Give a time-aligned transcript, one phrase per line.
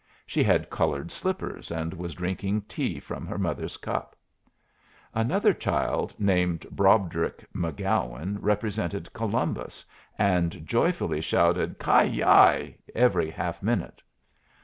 [0.25, 4.15] She had colored slippers, and was drinking tea from her mother's cup.
[5.13, 9.85] Another child, named Broderick McGowan, represented Columbus,
[10.17, 14.01] and joyfully shouted "Ki yi!" every half minute.